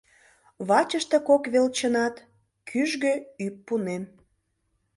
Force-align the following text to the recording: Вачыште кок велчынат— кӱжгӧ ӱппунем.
Вачыште 0.67 1.17
кок 1.27 1.43
велчынат— 1.53 2.15
кӱжгӧ 2.69 3.13
ӱппунем. 3.45 4.03